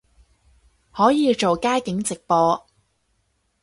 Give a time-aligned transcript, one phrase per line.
[0.93, 2.65] 可以做街景直播